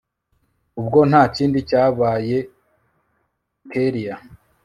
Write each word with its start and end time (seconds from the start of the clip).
ubwo 0.79 0.99
ntakindi 1.09 1.59
cyabayekellia 1.69 4.15